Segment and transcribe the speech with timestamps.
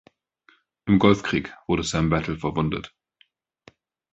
[0.87, 2.91] Im Golfkrieg wurde Sam Battle verwundet.